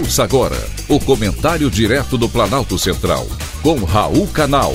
Ouça 0.00 0.24
agora 0.24 0.56
o 0.88 0.98
comentário 0.98 1.70
direto 1.70 2.16
do 2.16 2.26
Planalto 2.26 2.78
Central, 2.78 3.26
com 3.62 3.84
Raul 3.84 4.26
Canal. 4.28 4.72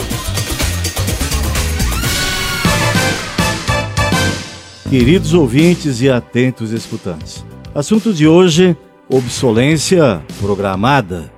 Queridos 4.88 5.34
ouvintes 5.34 6.00
e 6.02 6.12
atentos 6.12 6.72
escutantes, 6.72 7.44
assunto 7.74 8.14
de 8.14 8.28
hoje: 8.28 8.78
obsolência 9.10 10.24
programada. 10.40 11.32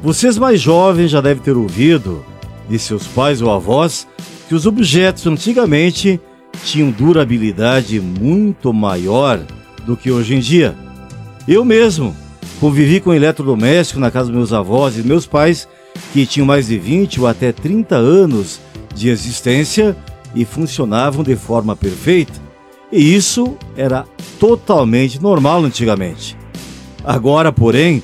Vocês 0.00 0.38
mais 0.38 0.60
jovens 0.60 1.10
já 1.10 1.20
devem 1.20 1.42
ter 1.42 1.56
ouvido 1.56 2.24
de 2.68 2.78
seus 2.78 3.08
pais 3.08 3.42
ou 3.42 3.50
avós 3.50 4.06
que 4.48 4.54
os 4.54 4.66
objetos 4.66 5.26
antigamente 5.26 6.20
tinham 6.64 6.92
durabilidade 6.92 7.98
muito 7.98 8.72
maior 8.72 9.40
do 9.84 9.96
que 9.96 10.12
hoje 10.12 10.36
em 10.36 10.38
dia. 10.38 10.76
Eu 11.48 11.64
mesmo 11.64 12.14
convivi 12.60 13.00
com 13.00 13.12
eletrodoméstico 13.12 14.00
na 14.00 14.10
casa 14.10 14.26
dos 14.26 14.36
meus 14.36 14.52
avós 14.52 14.98
e 14.98 15.02
meus 15.02 15.26
pais 15.26 15.68
que 16.12 16.26
tinham 16.26 16.46
mais 16.46 16.66
de 16.66 16.78
20 16.78 17.20
ou 17.20 17.26
até 17.26 17.52
30 17.52 17.96
anos 17.96 18.60
de 18.94 19.08
existência 19.08 19.96
e 20.34 20.44
funcionavam 20.44 21.22
de 21.22 21.36
forma 21.36 21.74
perfeita. 21.74 22.34
E 22.90 23.14
isso 23.14 23.56
era 23.76 24.04
totalmente 24.38 25.20
normal 25.20 25.64
antigamente. 25.64 26.36
Agora, 27.04 27.52
porém, 27.52 28.02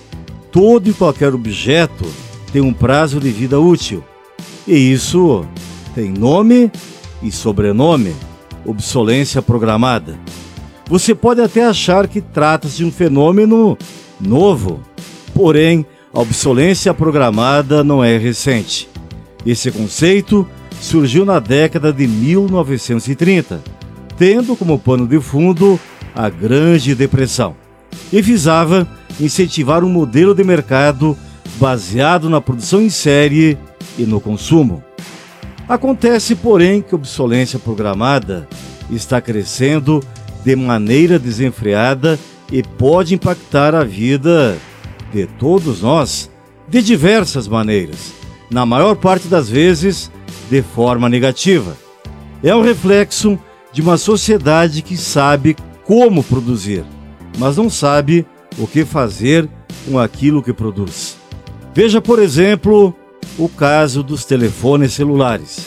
todo 0.51 0.88
e 0.88 0.93
qualquer 0.93 1.34
objeto 1.34 2.05
tem 2.52 2.62
um 2.62 2.73
prazo 2.73 3.21
de 3.21 3.30
vida 3.30 3.59
útil. 3.59 4.05
E 4.66 4.93
isso 4.93 5.45
tem 5.95 6.10
nome 6.10 6.71
e 7.23 7.30
sobrenome 7.30 8.15
obsolência 8.65 9.43
programada. 9.43 10.19
Você 10.88 11.15
pode 11.15 11.41
até 11.41 11.65
achar 11.65 12.07
que 12.07 12.21
trata-se 12.21 12.79
de 12.79 12.84
um 12.84 12.93
fenômeno 12.93 13.76
novo, 14.23 14.80
porém, 15.34 15.84
a 16.15 16.20
obsolência 16.20 16.95
programada 16.95 17.82
não 17.82 18.02
é 18.02 18.16
recente. 18.16 18.88
Esse 19.45 19.70
conceito 19.70 20.46
surgiu 20.80 21.24
na 21.24 21.38
década 21.38 21.92
de 21.92 22.06
1930, 22.06 23.62
tendo 24.16 24.56
como 24.56 24.79
pano 24.79 25.06
de 25.06 25.20
fundo 25.20 25.79
a 26.14 26.29
Grande 26.29 26.95
Depressão, 26.95 27.56
e 28.12 28.20
visava 28.20 28.87
incentivar 29.20 29.84
um 29.84 29.88
modelo 29.88 30.34
de 30.34 30.45
mercado 30.45 31.16
baseado 31.57 32.29
na 32.29 32.40
produção 32.40 32.80
em 32.80 32.90
série 32.90 33.59
e 33.98 34.02
no 34.02 34.20
consumo. 34.20 34.82
Acontece, 35.68 36.34
porém, 36.34 36.82
que 36.82 36.95
a 36.95 36.98
obsolência 36.98 37.59
programada 37.59 38.48
está 38.90 39.20
crescendo 39.20 40.02
de 40.45 40.57
maneira 40.57 41.18
desenfreada 41.18 42.18
e 42.52 42.62
pode 42.62 43.14
impactar 43.14 43.74
a 43.74 43.82
vida 43.82 44.58
de 45.10 45.26
todos 45.26 45.80
nós 45.80 46.30
de 46.68 46.82
diversas 46.82 47.48
maneiras, 47.48 48.12
na 48.50 48.66
maior 48.66 48.95
parte 48.95 49.26
das 49.26 49.48
vezes 49.48 50.12
de 50.50 50.60
forma 50.60 51.08
negativa. 51.08 51.74
É 52.42 52.54
um 52.54 52.62
reflexo 52.62 53.38
de 53.73 53.80
uma 53.80 53.96
sociedade 53.96 54.82
que 54.82 54.98
sabe 54.98 55.56
como 55.84 56.23
produzir, 56.23 56.84
mas 57.38 57.56
não 57.56 57.70
sabe 57.70 58.26
o 58.58 58.66
que 58.66 58.84
fazer 58.84 59.48
com 59.88 59.98
aquilo 59.98 60.42
que 60.42 60.52
produz. 60.52 61.16
Veja, 61.74 62.02
por 62.02 62.18
exemplo, 62.18 62.95
o 63.38 63.48
caso 63.48 64.03
dos 64.03 64.26
telefones 64.26 64.92
celulares. 64.92 65.64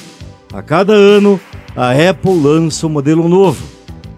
A 0.54 0.62
cada 0.62 0.94
ano, 0.94 1.40
a 1.76 1.92
Apple 1.92 2.40
lança 2.40 2.86
um 2.86 2.92
modelo 2.92 3.28
novo, 3.28 3.66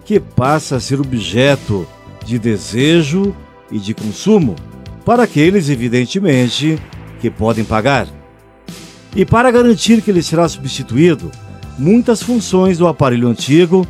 que 0.04 0.20
passa 0.20 0.76
a 0.76 0.80
ser 0.80 1.00
objeto 1.00 1.86
de 2.28 2.38
desejo 2.38 3.34
e 3.72 3.78
de 3.78 3.94
consumo 3.94 4.54
para 5.02 5.22
aqueles, 5.22 5.70
evidentemente, 5.70 6.78
que 7.20 7.30
podem 7.30 7.64
pagar. 7.64 8.06
E 9.16 9.24
para 9.24 9.50
garantir 9.50 10.02
que 10.02 10.10
ele 10.10 10.22
será 10.22 10.46
substituído, 10.46 11.30
muitas 11.78 12.22
funções 12.22 12.76
do 12.76 12.86
aparelho 12.86 13.28
antigo 13.28 13.86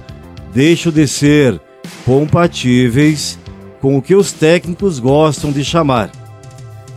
deixam 0.55 0.93
de 0.93 1.09
ser 1.09 1.61
compatíveis 2.05 3.37
com 3.81 3.99
o 3.99 4.03
que 4.03 4.15
os 4.15 4.31
técnicos 4.31 5.01
gostam 5.01 5.51
de 5.51 5.65
chamar. 5.65 6.09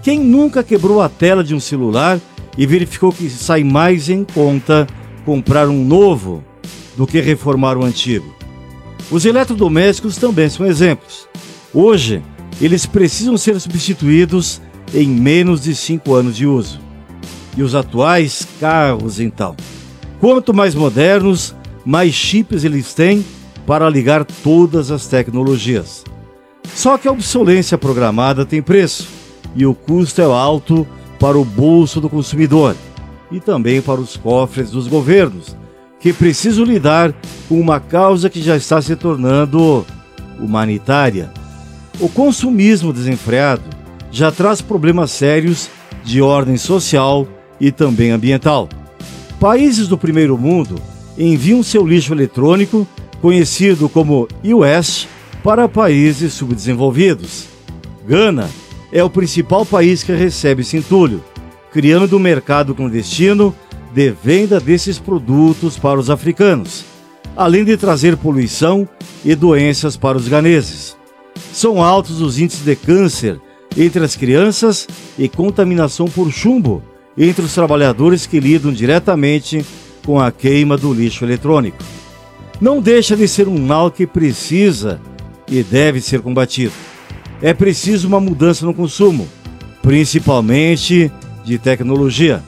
Quem 0.03 0.19
nunca 0.19 0.63
quebrou 0.63 1.01
a 1.01 1.09
tela 1.09 1.43
de 1.43 1.55
um 1.55 1.59
celular 1.59 2.19
e 2.55 2.67
verificou 2.67 3.11
que 3.11 3.27
sai 3.31 3.63
mais 3.63 4.09
em 4.09 4.23
conta 4.23 4.85
comprar 5.25 5.67
um 5.67 5.83
novo 5.83 6.43
do 6.95 7.07
que 7.07 7.19
reformar 7.19 7.77
o 7.77 7.83
antigo. 7.83 8.41
Os 9.11 9.25
eletrodomésticos 9.25 10.15
também 10.15 10.49
são 10.49 10.65
exemplos. 10.65 11.27
Hoje, 11.73 12.23
eles 12.61 12.85
precisam 12.85 13.37
ser 13.37 13.59
substituídos 13.59 14.61
em 14.93 15.07
menos 15.07 15.61
de 15.61 15.75
5 15.75 16.13
anos 16.13 16.35
de 16.37 16.47
uso. 16.47 16.79
E 17.57 17.61
os 17.61 17.75
atuais 17.75 18.47
carros, 18.59 19.19
então? 19.19 19.55
Quanto 20.21 20.53
mais 20.53 20.73
modernos, 20.73 21.53
mais 21.85 22.13
chips 22.13 22.63
eles 22.63 22.93
têm 22.93 23.25
para 23.67 23.89
ligar 23.89 24.23
todas 24.23 24.91
as 24.91 25.07
tecnologias. 25.07 26.05
Só 26.73 26.97
que 26.97 27.07
a 27.07 27.11
obsolência 27.11 27.77
programada 27.77 28.45
tem 28.45 28.61
preço 28.61 29.07
e 29.55 29.65
o 29.65 29.73
custo 29.73 30.21
é 30.21 30.25
alto 30.25 30.87
para 31.19 31.37
o 31.37 31.43
bolso 31.43 31.99
do 31.99 32.09
consumidor 32.09 32.75
e 33.29 33.39
também 33.39 33.81
para 33.81 33.99
os 33.99 34.15
cofres 34.15 34.71
dos 34.71 34.87
governos, 34.87 35.55
que 36.01 36.11
precisam 36.11 36.65
lidar 36.65 37.13
com 37.47 37.59
uma 37.59 37.79
causa 37.79 38.29
que 38.29 38.41
já 38.41 38.57
está 38.57 38.81
se 38.81 38.95
tornando 38.95 39.85
humanitária. 40.39 41.31
O 41.99 42.09
consumismo 42.09 42.91
desenfreado 42.91 43.61
já 44.11 44.31
traz 44.31 44.61
problemas 44.61 45.11
sérios 45.11 45.69
de 46.03 46.21
ordem 46.21 46.57
social 46.57 47.27
e 47.59 47.71
também 47.71 48.11
ambiental. 48.11 48.67
Países 49.39 49.87
do 49.87 49.97
primeiro 49.97 50.37
mundo 50.37 50.75
enviam 51.17 51.61
seu 51.61 51.85
lixo 51.85 52.13
eletrônico, 52.13 52.87
conhecido 53.21 53.87
como 53.87 54.27
US, 54.43 55.07
para 55.43 55.67
países 55.69 56.33
subdesenvolvidos. 56.33 57.45
Gana 58.07 58.49
é 58.91 59.03
o 59.03 59.09
principal 59.09 59.65
país 59.65 60.03
que 60.03 60.11
recebe 60.13 60.61
esse 60.61 60.77
entulho 60.77 61.23
criando 61.71 62.17
um 62.17 62.19
mercado 62.19 62.75
clandestino 62.75 63.55
de 63.93 64.11
venda 64.11 64.59
desses 64.59 64.97
produtos 64.97 65.77
para 65.77 65.99
os 65.99 66.09
africanos, 66.09 66.85
além 67.35 67.63
de 67.63 67.75
trazer 67.77 68.17
poluição 68.17 68.87
e 69.23 69.35
doenças 69.35 69.97
para 69.97 70.17
os 70.17 70.27
ganeses. 70.27 70.95
São 71.53 71.83
altos 71.83 72.21
os 72.21 72.39
índices 72.39 72.63
de 72.63 72.75
câncer 72.75 73.39
entre 73.77 74.03
as 74.03 74.15
crianças 74.15 74.87
e 75.17 75.27
contaminação 75.27 76.07
por 76.07 76.31
chumbo 76.31 76.83
entre 77.17 77.43
os 77.43 77.53
trabalhadores 77.53 78.25
que 78.25 78.39
lidam 78.39 78.71
diretamente 78.71 79.65
com 80.05 80.19
a 80.19 80.31
queima 80.31 80.77
do 80.77 80.93
lixo 80.93 81.25
eletrônico. 81.25 81.77
Não 82.59 82.81
deixa 82.81 83.15
de 83.15 83.27
ser 83.27 83.47
um 83.47 83.57
mal 83.57 83.91
que 83.91 84.07
precisa 84.07 84.99
e 85.49 85.63
deve 85.63 85.99
ser 85.99 86.21
combatido. 86.21 86.73
É 87.41 87.53
preciso 87.53 88.07
uma 88.07 88.19
mudança 88.19 88.65
no 88.65 88.73
consumo, 88.73 89.27
principalmente 89.81 91.11
de 91.43 91.57
tecnologia. 91.57 92.43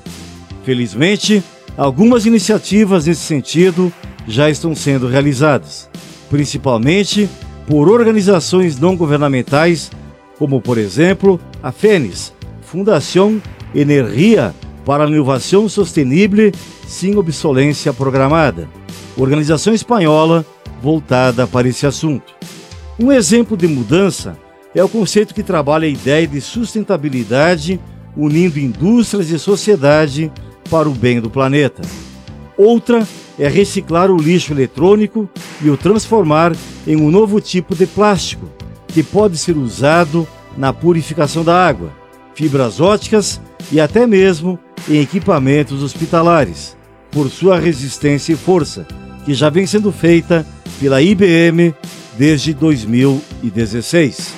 Felizmente, 0.64 1.44
algumas 1.78 2.26
iniciativas 2.26 3.06
nesse 3.06 3.22
sentido 3.22 3.92
já 4.28 4.50
estão 4.50 4.74
sendo 4.74 5.08
realizadas, 5.08 5.90
principalmente 6.30 7.30
por 7.68 7.90
organizações 7.90 8.80
não 8.80 8.96
governamentais, 8.96 9.92
como 10.38 10.62
por 10.62 10.78
exemplo 10.78 11.40
a 11.62 11.72
FENES, 11.72 12.34
Fundação 12.62 13.42
Energia 13.76 14.54
para 14.86 15.06
a 15.06 15.08
Inovação 15.08 15.68
Sustentável 15.68 16.52
sem 16.88 17.16
Obsolência 17.18 17.94
Programada, 17.94 18.70
organização 19.18 19.74
espanhola 19.74 20.46
voltada 20.82 21.46
para 21.46 21.68
esse 21.68 21.86
assunto. 21.86 22.34
Um 23.00 23.12
exemplo 23.12 23.58
de 23.58 23.68
mudança 23.68 24.38
é 24.76 24.84
o 24.84 24.90
conceito 24.90 25.34
que 25.34 25.44
trabalha 25.44 25.86
a 25.86 25.92
ideia 25.92 26.28
de 26.28 26.40
sustentabilidade 26.40 27.80
unindo 28.16 28.60
indústrias 28.60 29.30
e 29.30 29.40
sociedade 29.40 30.32
para 30.70 30.90
o 30.90 30.94
bem 30.94 31.20
do 31.20 31.30
planeta. 31.30 31.82
Outra 32.58 33.08
é 33.38 33.48
reciclar 33.48 34.12
o 34.12 34.18
lixo 34.18 34.54
eletrônico 34.54 35.30
e 35.62 35.70
o 35.70 35.78
transformar 35.78 36.56
em 36.86 36.96
um 36.96 37.10
novo 37.10 37.42
tipo 37.42 37.76
de 37.76 37.86
plástico, 37.86 38.48
que 38.88 39.02
pode 39.02 39.38
ser 39.38 39.58
usado 39.58 40.28
na 40.58 40.72
purificação 40.72 41.44
da 41.44 41.68
água, 41.68 41.92
fibras 42.36 42.80
óticas 42.80 43.42
e 43.72 43.80
até 43.80 44.06
mesmo 44.06 44.60
em 44.88 45.00
equipamentos 45.00 45.82
hospitalares, 45.82 46.78
por 47.12 47.30
sua 47.30 47.60
resistência 47.60 48.34
e 48.34 48.36
força, 48.36 48.86
que 49.26 49.34
já 49.34 49.50
vem 49.50 49.66
sendo 49.66 49.92
feita 49.92 50.46
pela 50.80 51.02
IBM 51.02 51.74
desde 52.18 52.54
2016. 52.54 54.34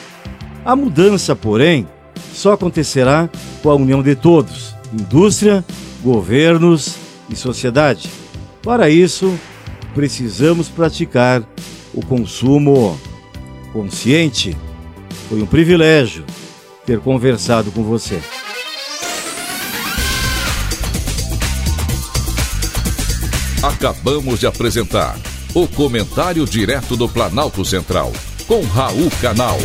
A 0.64 0.76
mudança, 0.76 1.36
porém, 1.36 1.88
só 2.34 2.54
acontecerá 2.54 3.30
com 3.62 3.70
a 3.70 3.76
união 3.76 4.02
de 4.02 4.16
todos, 4.16 4.76
indústria, 4.94 5.64
governos 6.06 6.98
e 7.28 7.36
sociedade. 7.36 8.08
Para 8.62 8.92
isso, 8.92 9.38
precisamos 9.96 10.70
praticar 10.70 11.44
o 11.96 12.06
consumo 12.06 13.00
consciente. 13.74 14.56
Foi 15.28 15.42
um 15.42 15.48
privilégio 15.48 16.24
ter 16.86 17.00
conversado 17.00 17.72
com 17.72 17.82
você. 17.82 18.22
Acabamos 23.64 24.40
de 24.40 24.46
apresentar 24.46 25.18
o 25.56 25.68
Comentário 25.68 26.46
Direto 26.46 26.96
do 26.96 27.10
Planalto 27.10 27.66
Central, 27.66 28.14
com 28.48 28.62
Raul 28.62 29.10
Canal. 29.20 29.58